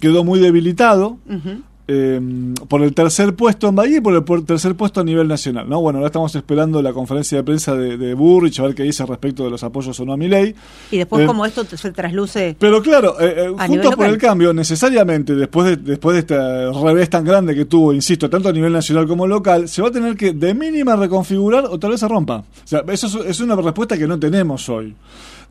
quedó 0.00 0.24
muy 0.24 0.40
debilitado. 0.40 1.18
Uh 1.28 1.34
-huh. 1.34 1.62
Eh, 1.88 2.20
por 2.68 2.82
el 2.82 2.94
tercer 2.94 3.36
puesto 3.36 3.68
en 3.68 3.76
Bahía 3.76 3.98
y 3.98 4.00
por 4.00 4.12
el 4.12 4.24
por 4.24 4.44
tercer 4.44 4.74
puesto 4.74 5.00
a 5.00 5.04
nivel 5.04 5.28
nacional. 5.28 5.68
¿no? 5.68 5.80
Bueno, 5.80 5.98
ahora 5.98 6.08
estamos 6.08 6.34
esperando 6.34 6.82
la 6.82 6.92
conferencia 6.92 7.38
de 7.38 7.44
prensa 7.44 7.76
de, 7.76 7.96
de 7.96 8.12
Burrich 8.14 8.58
a 8.58 8.64
ver 8.64 8.74
qué 8.74 8.82
dice 8.82 9.06
respecto 9.06 9.44
de 9.44 9.50
los 9.50 9.62
apoyos 9.62 9.98
o 10.00 10.04
no 10.04 10.12
a 10.12 10.16
mi 10.16 10.26
ley. 10.26 10.52
Y 10.90 10.98
después, 10.98 11.22
eh, 11.22 11.26
como 11.26 11.46
esto 11.46 11.64
se 11.64 11.92
trasluce. 11.92 12.56
Pero 12.58 12.82
claro, 12.82 13.14
eh, 13.20 13.54
juntos 13.68 13.94
por 13.94 14.06
el 14.06 14.18
cambio, 14.18 14.52
necesariamente, 14.52 15.36
después 15.36 15.66
de, 15.66 15.76
después 15.76 16.14
de 16.14 16.20
este 16.20 16.72
revés 16.72 17.08
tan 17.08 17.24
grande 17.24 17.54
que 17.54 17.66
tuvo, 17.66 17.92
insisto, 17.92 18.28
tanto 18.28 18.48
a 18.48 18.52
nivel 18.52 18.72
nacional 18.72 19.06
como 19.06 19.28
local, 19.28 19.68
se 19.68 19.80
va 19.80 19.88
a 19.88 19.92
tener 19.92 20.16
que 20.16 20.32
de 20.32 20.54
mínima 20.54 20.96
reconfigurar 20.96 21.66
o 21.66 21.78
tal 21.78 21.90
vez 21.90 22.00
se 22.00 22.08
rompa. 22.08 22.38
O 22.38 22.66
sea, 22.66 22.82
eso 22.88 23.06
es, 23.06 23.26
es 23.26 23.40
una 23.40 23.54
respuesta 23.54 23.96
que 23.96 24.08
no 24.08 24.18
tenemos 24.18 24.68
hoy 24.68 24.92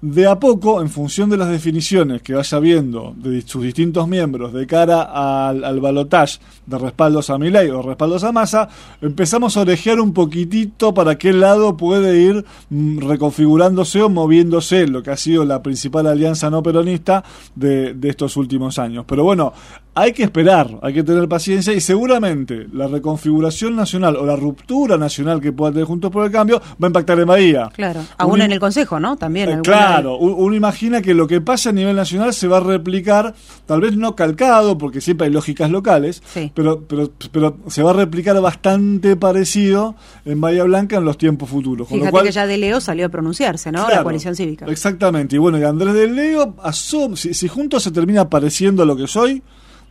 de 0.01 0.27
a 0.27 0.39
poco, 0.39 0.81
en 0.81 0.89
función 0.89 1.29
de 1.29 1.37
las 1.37 1.49
definiciones 1.49 2.21
que 2.21 2.33
vaya 2.33 2.59
viendo 2.59 3.13
de 3.17 3.41
sus 3.41 3.63
distintos 3.63 4.07
miembros 4.07 4.53
de 4.53 4.67
cara 4.67 5.01
al, 5.03 5.63
al 5.63 5.79
balotaje 5.79 6.39
de 6.65 6.77
respaldos 6.77 7.29
a 7.29 7.37
Milei 7.37 7.69
o 7.69 7.81
respaldos 7.81 8.23
a 8.23 8.31
Massa, 8.31 8.69
empezamos 9.01 9.57
a 9.57 9.61
orejear 9.61 9.99
un 9.99 10.13
poquitito 10.13 10.93
para 10.93 11.17
qué 11.17 11.33
lado 11.33 11.77
puede 11.77 12.21
ir 12.21 12.45
mm, 12.69 12.99
reconfigurándose 12.99 14.01
o 14.01 14.09
moviéndose 14.09 14.87
lo 14.87 15.03
que 15.03 15.11
ha 15.11 15.17
sido 15.17 15.45
la 15.45 15.61
principal 15.61 16.07
alianza 16.07 16.49
no 16.49 16.61
peronista 16.61 17.23
de, 17.55 17.93
de 17.93 18.09
estos 18.09 18.37
últimos 18.37 18.79
años. 18.79 19.05
Pero 19.07 19.23
bueno, 19.23 19.53
hay 19.97 20.11
que 20.11 20.23
esperar, 20.23 20.77
hay 20.81 20.93
que 20.93 21.03
tener 21.03 21.27
paciencia 21.29 21.71
y 21.71 21.79
seguramente 21.79 22.67
la 22.73 22.87
reconfiguración 22.87 23.77
nacional 23.77 24.17
o 24.17 24.25
la 24.25 24.35
ruptura 24.35 24.97
nacional 24.97 25.39
que 25.39 25.53
pueda 25.53 25.71
tener 25.71 25.85
Juntos 25.85 26.11
por 26.11 26.25
el 26.25 26.31
Cambio 26.31 26.59
va 26.59 26.85
a 26.85 26.87
impactar 26.87 27.17
en 27.17 27.27
Bahía. 27.27 27.69
Claro, 27.73 28.03
aún 28.17 28.41
en 28.41 28.51
el 28.51 28.59
Consejo, 28.59 28.99
¿no? 28.99 29.15
También. 29.15 29.49
Eh, 29.49 29.59
claro, 29.63 30.17
uno 30.17 30.53
imagina 30.53 31.01
que 31.01 31.13
lo 31.13 31.27
que 31.27 31.39
pasa 31.39 31.69
a 31.69 31.71
nivel 31.71 31.95
nacional 31.95 32.33
se 32.33 32.49
va 32.49 32.57
a 32.57 32.59
replicar, 32.59 33.33
tal 33.65 33.79
vez 33.79 33.95
no 33.95 34.17
calcado, 34.17 34.77
porque 34.77 34.99
siempre 34.99 35.27
hay 35.27 35.33
lógicas 35.33 35.71
locales, 35.71 36.21
sí. 36.25 36.51
pero, 36.53 36.81
pero, 36.81 37.11
pero 37.31 37.57
se 37.67 37.81
va 37.81 37.91
a 37.91 37.93
replicar 37.93 38.39
bastante 38.41 39.15
parecido 39.15 39.95
en 40.25 40.41
Bahía 40.41 40.65
Blanca 40.65 40.97
en 40.97 41.05
los 41.05 41.17
tiempos 41.17 41.49
futuros. 41.49 41.87
Con 41.87 41.99
Fíjate 41.99 42.07
lo 42.07 42.11
cual, 42.11 42.25
que 42.25 42.31
ya 42.33 42.45
De 42.45 42.57
Leo 42.57 42.81
salió 42.81 43.05
a 43.05 43.09
pronunciarse, 43.09 43.71
¿no? 43.71 43.85
Claro, 43.85 43.95
la 43.95 44.03
coalición 44.03 44.35
cívica. 44.35 44.65
Exactamente, 44.65 45.37
y 45.37 45.39
bueno, 45.39 45.57
y 45.57 45.63
Andrés 45.63 45.93
De 45.93 46.07
Leo, 46.07 46.55
asum, 46.61 47.15
si, 47.15 47.33
si 47.33 47.47
juntos 47.47 47.83
se 47.83 47.91
termina 47.91 48.29
pareciendo 48.29 48.83
a 48.83 48.85
lo 48.85 48.97
que 48.97 49.07
soy, 49.07 49.41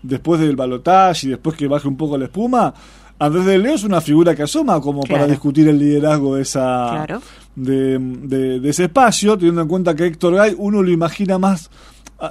después 0.04 0.40
del 0.40 0.54
balotaje 0.54 1.26
y 1.26 1.30
después 1.30 1.56
que 1.56 1.66
baje 1.66 1.88
un 1.88 1.96
poco 1.96 2.16
la 2.16 2.26
espuma, 2.26 2.72
Andrés 3.18 3.44
de 3.46 3.58
Leo 3.58 3.74
es 3.74 3.84
una 3.84 4.00
figura 4.00 4.34
que 4.34 4.42
asoma 4.42 4.80
como 4.80 5.02
claro. 5.02 5.22
para 5.22 5.30
discutir 5.30 5.68
el 5.68 5.78
liderazgo 5.78 6.36
de 6.36 6.42
esa 6.42 7.04
claro. 7.06 7.22
de, 7.56 7.98
de, 7.98 8.60
de, 8.60 8.70
ese 8.70 8.84
espacio, 8.84 9.36
teniendo 9.36 9.62
en 9.62 9.68
cuenta 9.68 9.94
que 9.94 10.06
Héctor 10.06 10.34
Gay 10.34 10.54
uno 10.58 10.82
lo 10.82 10.90
imagina 10.90 11.38
más 11.38 11.70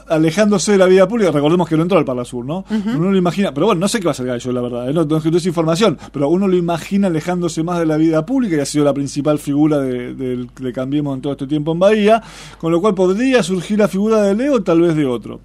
alejándose 0.10 0.72
de 0.74 0.78
la 0.78 0.86
vida 0.86 1.08
pública, 1.08 1.32
recordemos 1.32 1.68
que 1.68 1.76
no 1.76 1.84
entró 1.84 1.98
al 1.98 2.06
Pala 2.06 2.26
Sur, 2.26 2.46
¿no? 2.46 2.60
Uh 2.60 2.74
-huh. 2.74 2.96
Uno 2.98 3.12
lo 3.12 3.18
imagina, 3.18 3.54
pero 3.54 3.68
bueno, 3.68 3.82
no 3.82 3.88
sé 3.88 4.00
qué 4.00 4.06
va 4.06 4.12
a 4.12 4.16
ser 4.16 4.26
Gallo, 4.26 4.52
la 4.52 4.62
verdad, 4.62 4.90
¿eh? 4.90 4.94
no, 4.94 5.06
no, 5.06 5.20
no 5.20 5.38
es 5.38 5.46
información, 5.46 5.98
pero 6.12 6.30
uno 6.30 6.48
lo 6.48 6.56
imagina 6.56 7.08
alejándose 7.08 7.64
más 7.64 7.80
de 7.80 7.86
la 7.86 7.98
vida 7.98 8.26
pública, 8.26 8.56
que 8.56 8.62
ha 8.62 8.66
sido 8.66 8.86
la 8.86 8.94
principal 8.94 9.40
figura 9.40 9.80
de, 9.80 10.16
de, 10.16 10.48
de 10.60 10.74
Cambiemos 10.74 11.16
en 11.16 11.22
todo 11.22 11.34
este 11.34 11.48
tiempo 11.48 11.74
en 11.74 11.80
Bahía, 11.80 12.24
con 12.60 12.72
lo 12.72 12.82
cual 12.82 12.96
podría 12.96 13.44
surgir 13.44 13.80
la 13.80 13.88
figura 13.88 14.22
de 14.22 14.34
Leo, 14.34 14.64
tal 14.64 14.82
vez 14.82 14.96
de 14.96 15.06
otro. 15.06 15.42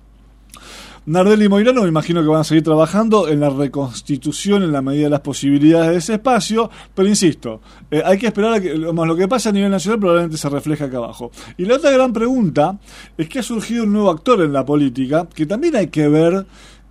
Nardelli 1.09 1.47
y 1.47 1.49
Moirano 1.49 1.85
me 1.85 1.89
imagino 1.89 2.21
que 2.21 2.29
van 2.29 2.43
a 2.43 2.45
seguir 2.45 2.63
trabajando 2.63 3.29
en 3.29 3.41
la 3.41 3.49
reconstitución 3.49 4.63
en 4.63 4.73
la 4.73 4.83
medida 4.83 5.05
de 5.05 5.11
las 5.11 5.21
posibilidades 5.21 5.91
de 5.91 5.97
ese 5.97 6.13
espacio, 6.15 6.71
pero 6.95 7.09
insisto, 7.09 7.63
eh, 7.91 8.03
hay 8.05 8.19
que 8.19 8.27
esperar 8.27 8.53
a 8.53 8.61
que 8.61 8.75
lo 8.75 9.17
que 9.17 9.27
pasa 9.27 9.49
a 9.49 9.53
nivel 9.53 9.71
nacional 9.71 9.99
probablemente 9.99 10.37
se 10.37 10.51
refleje 10.51 10.85
acá 10.85 10.99
abajo. 10.99 11.31
Y 11.57 11.65
la 11.65 11.77
otra 11.77 11.93
gran 11.93 12.13
pregunta 12.13 12.79
es 13.17 13.27
que 13.27 13.39
ha 13.39 13.43
surgido 13.43 13.85
un 13.85 13.95
nuevo 13.95 14.11
actor 14.11 14.43
en 14.43 14.53
la 14.53 14.67
política 14.67 15.27
que 15.35 15.47
también 15.47 15.77
hay 15.77 15.87
que 15.87 16.09
ver 16.09 16.45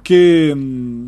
qué, 0.07 0.55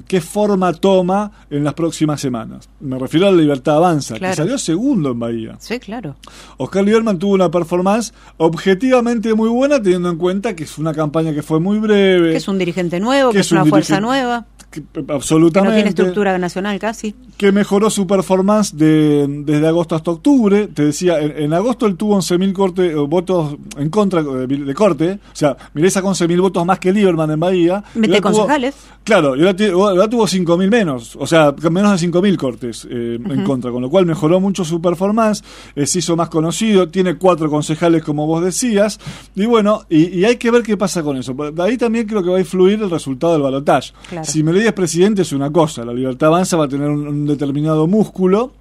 qué 0.10 0.20
forma 0.20 0.74
toma 0.74 1.32
en 1.50 1.64
las 1.64 1.74
próximas 1.74 2.20
semanas. 2.20 2.68
Me 2.82 3.00
refiero 3.00 3.30
a 3.30 3.32
la 3.32 3.38
Libertad 3.38 3.78
Avanza, 3.78 4.16
claro. 4.16 4.34
que 4.34 4.36
salió 4.36 4.58
segundo 4.58 5.12
en 5.12 5.20
Bahía. 5.20 5.56
Sí, 5.60 5.80
claro. 5.80 6.18
Oscar 6.58 6.84
Lieberman 6.84 7.18
tuvo 7.18 7.36
una 7.36 7.50
performance 7.50 8.14
objetivamente 8.36 9.34
muy 9.34 9.48
buena, 9.48 9.82
teniendo 9.82 10.10
en 10.10 10.18
cuenta 10.18 10.54
que 10.54 10.66
es 10.66 10.78
una 10.78 10.94
campaña 10.94 11.34
que 11.34 11.42
fue 11.42 11.62
muy 11.62 11.80
breve. 11.80 12.32
Que 12.32 12.38
es 12.38 12.48
un 12.50 12.58
dirigente 12.58 13.00
nuevo, 13.00 13.30
que, 13.30 13.36
que 13.36 13.40
es, 13.40 13.52
una 13.54 13.64
fuerza 13.64 14.02
nueva. 14.02 14.48
Que, 14.70 14.84
absolutamente. 15.08 15.62
Que 15.62 15.62
no 15.62 15.76
tiene 15.76 15.90
estructura 15.90 16.38
nacional 16.38 16.78
casi. 16.78 17.16
Que 17.38 17.54
mejoró 17.54 17.90
su 17.90 18.06
performance 18.06 18.76
de, 18.76 19.26
desde 19.46 19.66
agosto 19.66 19.96
hasta 19.96 20.12
octubre. 20.12 20.68
Te 20.68 20.84
decía, 20.84 21.22
en, 21.22 21.38
en 21.38 21.54
agosto 21.54 21.86
él 21.86 21.96
tuvo 21.96 22.18
11.000 22.18 22.52
corte, 22.52 22.96
votos 22.96 23.56
en 23.78 23.90
contra 23.90 24.22
de, 24.22 24.46
de, 24.46 24.74
corte. 24.74 25.20
O 25.32 25.36
sea, 25.36 25.56
Milei 25.74 25.90
sacó 25.90 26.10
11.000 26.10 26.42
votos 26.42 26.66
más 26.66 26.80
que 26.80 26.92
Lieberman 26.92 27.32
en 27.32 27.40
Bahía. 27.40 27.84
Mete 27.96 28.20
concejales. 28.20 28.76
Tuvo, 28.76 28.89
claro, 29.04 29.36
y 29.36 29.42
ahora, 29.42 29.56
ahora 29.72 30.10
tuvo 30.10 30.26
5.000 30.26 30.70
menos. 30.70 31.16
O 31.16 31.28
sea, 31.28 31.54
menos 31.72 32.00
de 32.00 32.08
5.000 32.08 32.38
cortes 32.38 32.88
eh, 32.90 33.18
uh 33.20 33.24
-huh. 33.24 33.34
en 33.34 33.44
contra. 33.44 33.72
Con 33.72 33.82
lo 33.82 33.90
cual 33.90 34.06
mejoró 34.06 34.40
mucho 34.40 34.64
su 34.64 34.82
performance. 34.82 35.44
Eh, 35.76 35.86
se 35.86 36.00
hizo 36.00 36.16
más 36.16 36.30
conocido. 36.30 36.88
Tiene 36.90 37.18
cuatro 37.18 37.50
concejales, 37.50 38.04
como 38.04 38.26
vos 38.28 38.44
decías. 38.44 39.00
Y 39.36 39.46
bueno, 39.46 39.84
y, 39.90 40.20
y, 40.20 40.26
hay 40.26 40.38
que 40.38 40.52
ver 40.52 40.64
qué 40.64 40.78
pasa 40.78 41.04
con 41.04 41.18
eso. 41.18 41.36
Ahí 41.60 41.78
también 41.78 42.08
creo 42.08 42.24
que 42.24 42.30
va 42.30 42.38
a 42.38 42.42
influir 42.42 42.82
el 42.82 42.90
resultado 42.90 43.34
del 43.34 43.42
balotaje. 43.42 43.94
Claro. 44.10 44.26
Si 44.26 44.44
Milei 44.44 44.68
es 44.68 44.74
presidente 44.74 45.22
es 45.22 45.32
una 45.32 45.52
cosa, 45.52 45.86
la 45.86 45.94
libertad 45.94 46.30
avanza 46.30 46.58
va 46.58 46.66
a 46.66 46.70
tener 46.70 46.90
un, 46.90 47.08
un 47.08 47.26
determinado 47.26 47.88
músculo. 47.88 48.54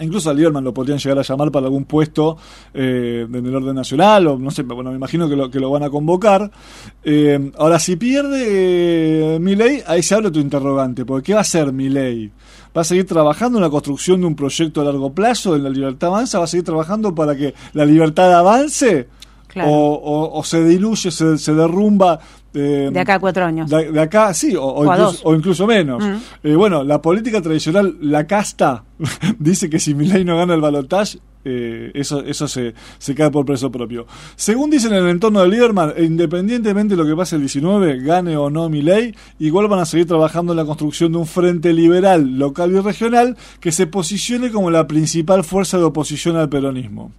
Incluso 0.00 0.30
a 0.30 0.34
Lieberman 0.34 0.64
lo 0.64 0.74
podrían 0.74 0.98
llegar 0.98 1.18
a 1.18 1.22
llamar 1.22 1.52
para 1.52 1.66
algún 1.66 1.84
puesto 1.84 2.36
eh, 2.72 3.26
en 3.32 3.46
el 3.46 3.54
orden 3.54 3.76
nacional, 3.76 4.26
o 4.26 4.38
no 4.38 4.50
sé, 4.50 4.62
bueno, 4.62 4.90
me 4.90 4.96
imagino 4.96 5.28
que 5.28 5.36
lo, 5.36 5.50
que 5.50 5.60
lo 5.60 5.70
van 5.70 5.84
a 5.84 5.90
convocar. 5.90 6.50
Eh, 7.04 7.52
ahora, 7.58 7.78
si 7.78 7.94
pierde 7.94 9.36
eh, 9.36 9.38
Milei, 9.38 9.82
ahí 9.86 10.02
se 10.02 10.14
abre 10.14 10.32
tu 10.32 10.40
interrogante, 10.40 11.04
porque 11.04 11.26
¿qué 11.26 11.32
va 11.34 11.40
a 11.40 11.42
hacer 11.42 11.72
Milei? 11.72 12.32
va 12.76 12.80
a 12.80 12.84
seguir 12.84 13.06
trabajando 13.06 13.58
en 13.58 13.62
la 13.62 13.70
construcción 13.70 14.20
de 14.20 14.26
un 14.26 14.34
proyecto 14.34 14.80
a 14.80 14.84
largo 14.84 15.12
plazo 15.12 15.54
en 15.54 15.62
la 15.62 15.70
libertad 15.70 16.08
avanza, 16.08 16.38
va 16.38 16.44
a 16.44 16.48
seguir 16.48 16.64
trabajando 16.64 17.14
para 17.14 17.36
que 17.36 17.54
la 17.72 17.84
libertad 17.84 18.32
avance. 18.34 19.08
Claro. 19.54 19.70
O, 19.70 19.94
o- 19.94 20.38
o 20.38 20.44
se 20.44 20.62
diluye, 20.64 21.10
se, 21.10 21.38
se 21.38 21.54
derrumba. 21.54 22.18
eh, 22.52 22.90
De 22.92 23.00
acá 23.00 23.14
a 23.14 23.18
cuatro 23.20 23.44
años. 23.46 23.70
de, 23.70 23.90
de 23.92 24.00
acá, 24.00 24.34
sí, 24.34 24.54
o, 24.58 24.84
incluso, 25.34 25.66
menos. 25.66 26.04
Mm. 26.04 26.16
Eh, 26.42 26.54
bueno, 26.56 26.84
la 26.84 27.00
política 27.00 27.40
tradicional, 27.40 27.96
la 28.02 28.26
casta, 28.26 28.84
dice 29.38 29.70
que 29.70 29.78
si 29.78 29.94
Milei 29.94 30.24
no 30.24 30.36
gana 30.36 30.54
el 30.54 30.60
balotaje, 30.60 31.18
eh, 31.44 31.90
eso, 31.94 32.24
eso 32.24 32.48
se, 32.48 32.74
se 32.98 33.14
cae 33.14 33.30
por 33.30 33.44
preso 33.44 33.70
propio. 33.70 34.06
Según 34.36 34.70
dicen 34.70 34.92
en 34.92 35.04
el 35.04 35.10
entorno 35.10 35.40
de 35.40 35.48
Lieberman, 35.48 35.92
e 35.96 36.04
independientemente 36.04 36.96
de 36.96 37.02
lo 37.02 37.08
que 37.08 37.16
pase 37.16 37.36
el 37.36 37.42
19, 37.42 38.00
gane 38.00 38.36
o 38.36 38.50
no 38.50 38.68
Milei, 38.68 39.14
igual 39.38 39.68
van 39.68 39.80
a 39.80 39.86
seguir 39.86 40.06
trabajando 40.06 40.52
en 40.52 40.58
la 40.58 40.64
construcción 40.64 41.12
de 41.12 41.18
un 41.18 41.26
frente 41.26 41.72
liberal, 41.72 42.38
local 42.38 42.72
y 42.72 42.80
regional 42.80 43.36
que 43.60 43.72
se 43.72 43.86
posicione 43.86 44.50
como 44.50 44.70
la 44.70 44.86
principal 44.86 45.44
fuerza 45.44 45.78
de 45.78 45.84
oposición 45.84 46.36
al 46.36 46.48
peronismo. 46.48 47.12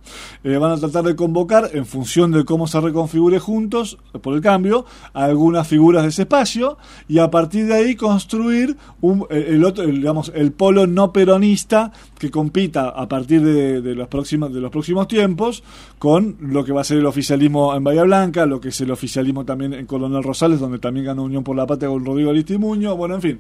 Eh, 0.44 0.58
van 0.58 0.72
a 0.72 0.78
tratar 0.78 1.04
de 1.04 1.16
convocar, 1.16 1.70
en 1.74 1.86
función 1.86 2.32
de 2.32 2.46
cómo 2.46 2.68
se 2.68 2.80
reconfigure 2.80 3.40
juntos, 3.40 3.98
por 4.22 4.36
el 4.36 4.42
cambio, 4.42 4.86
algunas 5.14 5.68
figuras 5.68 6.04
de 6.04 6.10
ese 6.10 6.24
espacio 6.24 6.78
y 7.08 7.20
a 7.20 7.30
partir 7.30 7.68
de 7.68 7.76
ahí 7.76 7.96
construir 7.96 8.78
un, 9.02 9.26
eh, 9.30 9.48
el, 9.50 9.64
otro, 9.64 9.84
el, 9.84 9.96
digamos, 9.96 10.32
el 10.36 10.52
polo 10.52 10.88
no 10.88 11.12
peronista 11.12 11.92
que 12.18 12.32
compita 12.32 12.90
a 12.90 13.08
partir 13.08 13.42
de, 13.42 13.82
de 13.82 13.96
los 13.96 14.08
próximos 14.16 14.54
de 14.54 14.62
los 14.62 14.72
próximos 14.72 15.08
tiempos 15.08 15.64
con 16.00 16.38
lo 16.40 16.64
que 16.64 16.72
va 16.72 16.82
a 16.82 16.84
ser 16.84 16.98
el 16.98 17.06
oficialismo 17.06 17.76
en 17.76 17.84
Bahía 17.84 18.04
Blanca, 18.04 18.46
lo 18.46 18.62
que 18.62 18.70
es 18.70 18.82
el 18.82 18.92
oficialismo 18.92 19.44
también 19.44 19.74
en 19.74 19.86
Coronel 19.86 20.24
Rosales, 20.24 20.60
donde 20.60 20.80
también 20.80 21.06
ganó 21.06 21.24
Unión 21.24 21.44
por 21.44 21.56
la 21.56 21.66
Patria 21.66 21.90
con 21.90 22.06
Rodrigo 22.06 22.30
Aristimuño, 22.30 22.96
bueno, 22.96 23.16
en 23.16 23.22
fin. 23.22 23.40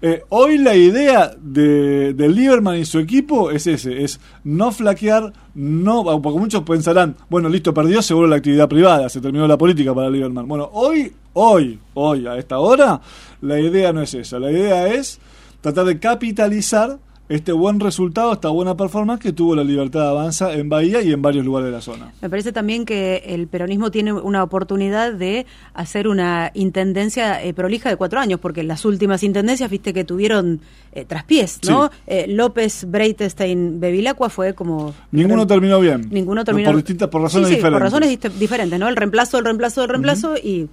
Eh, 0.00 0.22
hoy 0.30 0.58
la 0.58 0.74
idea 0.74 1.34
de, 1.40 2.14
de 2.14 2.28
Lieberman 2.28 2.76
y 2.78 2.84
su 2.84 2.98
equipo 2.98 3.50
es 3.50 3.66
ese, 3.66 4.02
es 4.02 4.20
no 4.44 4.72
flaquear, 4.72 5.32
no, 5.54 6.04
porque 6.20 6.38
muchos 6.38 6.62
pensarán, 6.62 7.16
bueno, 7.28 7.48
listo, 7.48 7.72
perdió, 7.72 8.02
seguro 8.02 8.26
la 8.26 8.36
actividad 8.36 8.68
privada, 8.68 9.08
se 9.08 9.20
terminó 9.20 9.46
la 9.46 9.58
política 9.58 9.94
para 9.94 10.10
Lieberman. 10.10 10.48
Bueno, 10.48 10.70
hoy, 10.72 11.12
hoy, 11.34 11.78
hoy, 11.94 12.26
a 12.26 12.36
esta 12.36 12.58
hora, 12.58 13.00
la 13.40 13.60
idea 13.60 13.92
no 13.92 14.02
es 14.02 14.14
esa, 14.14 14.38
la 14.38 14.50
idea 14.50 14.88
es 14.88 15.20
tratar 15.60 15.86
de 15.86 15.98
capitalizar 15.98 16.98
este 17.28 17.52
buen 17.52 17.80
resultado, 17.80 18.32
esta 18.32 18.50
buena 18.50 18.76
performance 18.76 19.20
que 19.20 19.32
tuvo 19.32 19.54
la 19.54 19.64
Libertad 19.64 20.08
Avanza 20.08 20.52
en 20.52 20.68
Bahía 20.68 21.00
y 21.02 21.12
en 21.12 21.22
varios 21.22 21.44
lugares 21.44 21.66
de 21.66 21.72
la 21.72 21.80
zona. 21.80 22.12
Me 22.20 22.28
parece 22.28 22.52
también 22.52 22.84
que 22.84 23.22
el 23.26 23.46
peronismo 23.46 23.90
tiene 23.90 24.12
una 24.12 24.42
oportunidad 24.42 25.12
de 25.12 25.46
hacer 25.72 26.06
una 26.06 26.50
intendencia 26.54 27.42
eh, 27.42 27.54
prolija 27.54 27.88
de 27.88 27.96
cuatro 27.96 28.20
años, 28.20 28.40
porque 28.40 28.62
las 28.62 28.84
últimas 28.84 29.22
intendencias, 29.22 29.70
viste 29.70 29.94
que 29.94 30.04
tuvieron 30.04 30.60
eh, 30.92 31.04
traspiés, 31.06 31.60
¿no? 31.66 31.90
Eh, 32.06 32.26
López, 32.28 32.84
Breitestein, 32.88 33.80
Bevilacqua 33.80 34.28
fue 34.28 34.54
como... 34.54 34.94
Ninguno 35.10 35.46
terminó 35.46 35.80
bien. 35.80 36.08
Ninguno 36.10 36.44
terminó 36.44 36.68
Por 36.68 36.76
distintas, 36.76 37.08
por 37.08 37.22
razones 37.22 37.48
Sí, 37.48 37.54
sí, 37.54 37.56
diferentes. 37.56 37.90
Por 37.90 38.00
razones 38.00 38.38
diferentes, 38.38 38.78
¿no? 38.78 38.88
El 38.88 38.96
reemplazo, 38.96 39.38
el 39.38 39.44
reemplazo, 39.44 39.82
el 39.82 39.88
reemplazo 39.88 40.36
y... 40.36 40.68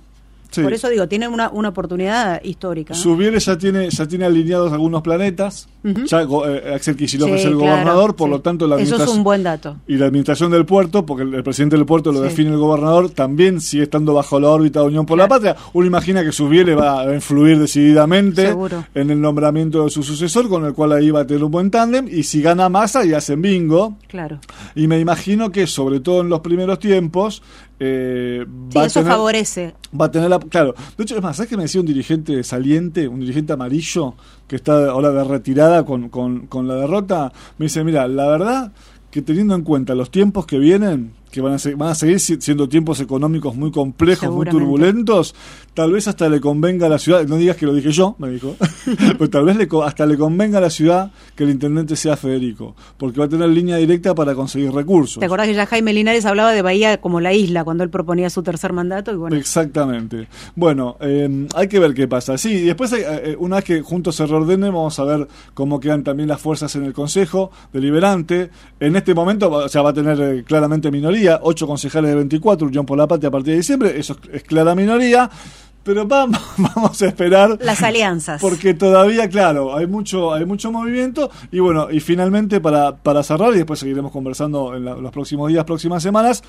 Sí. 0.51 0.62
Por 0.62 0.74
eso 0.74 0.89
digo, 0.89 1.08
tiene 1.08 1.27
una, 1.27 1.50
una 1.50 1.70
oportunidad 1.70 2.43
histórica. 2.43 2.93
¿no? 2.93 3.00
Subiere 3.00 3.39
ya 3.39 3.58
tiene, 3.58 3.89
ya 3.89 4.05
tiene 4.05 4.25
alineados 4.25 4.72
algunos 4.74 5.01
planetas. 5.01 5.67
Ya 6.05 6.22
eh, 6.22 6.74
Axel 6.75 6.96
Kicillof 6.96 7.29
Sí, 7.29 7.36
es 7.36 7.46
el 7.46 7.55
claro, 7.58 7.72
gobernador, 7.72 8.15
por 8.15 8.27
sí. 8.27 8.31
lo 8.31 8.41
tanto 8.41 8.67
la 8.67 8.79
Eso 8.79 9.01
es 9.01 9.10
un 9.10 9.24
buen 9.24 9.41
dato. 9.41 9.77
Y 9.88 9.96
la 9.96 10.05
administración 10.08 10.51
del 10.51 10.65
puerto, 10.65 11.05
porque 11.05 11.24
el, 11.24 11.34
el 11.34 11.43
presidente 11.43 11.75
del 11.75 11.86
puerto 11.88 12.12
lo 12.12 12.22
define 12.22 12.51
el 12.51 12.58
gobernador, 12.58 13.10
también 13.10 13.62
sigue 13.62 13.84
estando 13.84 14.13
bajo 14.13 14.39
la 14.39 14.50
órbita 14.50 14.81
de 14.81 14.88
Unión 14.88 15.05
por 15.05 15.17
la. 15.17 15.27
Patria. 15.27 15.55
Uno 15.74 15.88
imagina 15.88 16.24
que 16.24 16.31
Subiere 16.31 16.75
va 16.75 17.01
a 17.01 17.13
influir 17.15 17.58
decididamente 17.58 18.48
Seguro. 18.48 18.86
en 18.93 19.10
el 19.10 19.22
nombramiento 19.22 19.86
de 19.86 19.89
su 19.89 20.03
sucesor, 20.03 20.50
con 20.50 20.65
el 20.65 20.74
cual 20.74 20.91
ahí 20.91 21.10
va 21.10 21.22
a 21.22 21.25
tener 21.27 21.43
un 21.43 21.51
buen 21.51 21.72
tándem. 21.72 22.08
Y 22.12 22.24
si 22.24 22.41
gana 22.41 22.70
masa 22.70 23.05
y 23.05 23.13
hacen 23.13 23.41
bingo. 23.41 23.96
Claro. 24.08 24.39
Y 24.75 24.88
me 24.88 25.00
imagino 25.00 25.51
que, 25.51 25.65
sobre 25.67 26.00
todo 26.01 26.22
en 26.22 26.29
los 26.29 26.41
primeros 26.41 26.79
tiempos, 26.79 27.41
eh, 27.83 28.45
Sí, 28.69 28.77
va, 28.77 28.83
a 28.83 28.85
eso 28.85 29.00
tener, 29.00 29.11
favorece. 29.13 29.73
va 30.00 30.05
a 30.05 30.11
tener 30.11 30.29
la. 30.29 30.38
Claro, 30.39 30.75
de 30.97 31.03
hecho, 31.03 31.15
es 31.15 31.21
más, 31.23 31.35
¿sabes 31.35 31.50
que 31.50 31.57
me 31.57 31.63
decía 31.63 31.81
un 31.81 31.88
dirigente 31.88 32.43
saliente, 32.43 33.07
un 33.07 33.19
dirigente 33.19 33.53
amarillo, 33.53 34.13
que 34.47 34.55
está 34.55 34.91
ahora 34.91 35.09
de 35.11 35.23
retirada 35.23 35.83
con, 35.83 36.09
con, 36.09 36.45
con 36.45 36.67
la 36.67 36.75
derrota? 36.75 37.33
Me 37.57 37.65
dice: 37.65 37.83
Mira, 37.83 38.07
la 38.07 38.27
verdad 38.27 38.71
que 39.09 39.21
teniendo 39.23 39.55
en 39.55 39.63
cuenta 39.63 39.95
los 39.95 40.11
tiempos 40.11 40.45
que 40.45 40.59
vienen, 40.59 41.13
que 41.31 41.41
van 41.41 41.53
a, 41.53 41.59
se- 41.59 41.75
van 41.75 41.89
a 41.89 41.95
seguir 41.95 42.19
si- 42.19 42.41
siendo 42.41 42.67
tiempos 42.69 43.00
económicos 43.00 43.55
muy 43.55 43.71
complejos, 43.71 44.29
muy 44.29 44.45
turbulentos, 44.47 45.33
tal 45.73 45.91
vez 45.91 46.07
hasta 46.07 46.27
le 46.29 46.39
convenga 46.41 46.88
a 46.88 46.89
la 46.89 47.00
ciudad, 47.00 47.25
no 47.25 47.38
digas 47.38 47.55
que 47.57 47.65
lo 47.65 47.73
dije 47.73 47.91
yo, 47.91 48.15
me 48.19 48.29
dijo, 48.29 48.55
pero 49.17 49.29
tal 49.29 49.45
vez 49.45 49.55
le, 49.57 49.67
hasta 49.83 50.05
le 50.05 50.17
convenga 50.17 50.57
a 50.57 50.61
la 50.61 50.69
ciudad 50.69 51.11
que 51.35 51.43
el 51.45 51.50
intendente 51.51 51.95
sea 51.95 52.17
Federico, 52.17 52.75
porque 52.97 53.19
va 53.19 53.25
a 53.25 53.29
tener 53.29 53.50
línea 53.50 53.77
directa 53.77 54.13
para 54.13 54.35
conseguir 54.35 54.71
recursos. 54.73 55.19
¿Te 55.19 55.25
acordás 55.25 55.47
que 55.47 55.53
ya 55.55 55.65
Jaime 55.65 55.93
Linares 55.93 56.25
hablaba 56.25 56.51
de 56.51 56.61
Bahía 56.61 57.00
como 57.00 57.21
la 57.21 57.33
isla 57.33 57.63
cuando 57.63 57.83
él 57.83 57.89
proponía 57.89 58.29
su 58.29 58.43
tercer 58.43 58.73
mandato? 58.73 59.11
Y 59.11 59.15
bueno, 59.15 59.35
Exactamente. 59.38 60.27
Bueno, 60.55 60.97
eh, 61.00 61.47
hay 61.55 61.67
que 61.67 61.79
ver 61.79 61.93
qué 61.93 62.07
pasa. 62.07 62.38
Sí, 62.38 62.50
y 62.51 62.61
después, 62.65 62.91
hay, 62.93 63.03
eh, 63.05 63.35
una 63.39 63.57
vez 63.57 63.65
que 63.65 63.81
juntos 63.81 64.15
se 64.15 64.25
reordenen, 64.25 64.73
vamos 64.73 65.00
a 65.00 65.03
ver 65.05 65.27
cómo 65.53 65.79
quedan 65.79 66.03
también 66.03 66.27
las 66.27 66.41
fuerzas 66.41 66.75
en 66.75 66.83
el 66.83 66.93
Consejo 66.93 67.51
Deliberante. 67.71 68.50
En 68.79 68.95
este 68.95 69.13
momento, 69.13 69.50
o 69.51 69.69
sea, 69.69 69.81
va 69.81 69.91
a 69.91 69.93
tener 69.93 70.19
eh, 70.21 70.43
claramente 70.43 70.91
minoría, 70.91 71.20
ocho 71.43 71.67
concejales 71.67 72.09
de 72.11 72.15
24, 72.15 72.67
Unión 72.67 72.85
por 72.85 72.97
la 72.97 73.07
Patria 73.07 73.29
a 73.29 73.31
partir 73.31 73.53
de 73.53 73.57
diciembre, 73.57 73.93
eso 73.97 74.15
es, 74.23 74.35
es 74.35 74.43
clara 74.43 74.75
minoría. 74.75 75.29
Pero 75.83 76.05
vamos, 76.05 76.39
vamos 76.57 77.01
a 77.01 77.07
esperar. 77.07 77.57
las 77.59 77.81
alianzas. 77.81 78.39
Porque 78.39 78.75
todavía, 78.75 79.27
claro, 79.29 79.75
hay 79.75 79.87
mucho, 79.87 80.31
hay 80.31 80.45
mucho 80.45 80.71
movimiento. 80.71 81.31
Y 81.51 81.59
bueno, 81.59 81.89
y 81.89 81.99
finalmente 81.99 82.61
para, 82.61 82.95
para 82.97 83.23
cerrar, 83.23 83.51
y 83.53 83.57
después 83.57 83.79
seguiremos 83.79 84.11
conversando 84.11 84.75
en 84.75 84.85
la- 84.85 84.93
los 84.95 85.11
próximos 85.11 85.49
días, 85.49 85.63
próximas 85.65 86.03
semanas, 86.03 86.43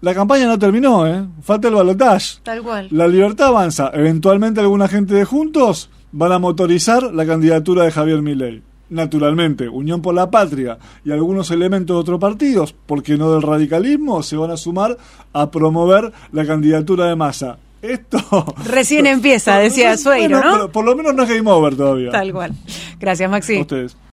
la 0.00 0.14
campaña 0.14 0.46
no 0.46 0.58
terminó, 0.58 1.06
¿eh? 1.06 1.24
Falta 1.42 1.68
el 1.68 1.74
balotaje. 1.74 2.40
Tal 2.42 2.60
cual. 2.60 2.88
La 2.90 3.06
libertad 3.06 3.46
avanza. 3.48 3.88
Eventualmente 3.94 4.58
alguna 4.60 4.88
gente 4.88 5.14
de 5.14 5.24
Juntos 5.24 5.88
van 6.10 6.32
a 6.32 6.40
motorizar 6.40 7.04
la 7.14 7.24
candidatura 7.24 7.84
de 7.84 7.92
Javier 7.92 8.20
Milei. 8.20 8.62
Naturalmente, 8.90 9.68
Unión 9.68 10.02
por 10.02 10.14
la 10.14 10.30
Patria 10.30 10.78
y 11.04 11.12
algunos 11.12 11.50
elementos 11.50 11.96
de 11.96 12.00
otros 12.00 12.20
partidos, 12.20 12.74
porque 12.86 13.16
no 13.16 13.32
del 13.32 13.42
radicalismo, 13.42 14.22
se 14.22 14.36
van 14.36 14.50
a 14.50 14.56
sumar 14.56 14.98
a 15.32 15.50
promover 15.50 16.12
la 16.32 16.46
candidatura 16.46 17.06
de 17.06 17.16
Massa. 17.16 17.58
Esto 17.80 18.18
Recién 18.64 19.06
empieza, 19.06 19.58
decía 19.58 19.88
Bueno, 19.88 20.02
Sueiro, 20.02 20.40
¿no? 20.40 20.52
pero 20.52 20.72
por 20.72 20.84
lo 20.84 20.94
menos 20.94 21.14
no 21.14 21.22
es 21.24 21.28
game 21.28 21.50
over 21.50 21.74
todavía. 21.74 22.10
Tal 22.10 22.32
cual. 22.32 22.52
Gracias, 23.00 23.30
Maxi. 23.30 23.56
A 23.58 23.60
ustedes. 23.62 23.96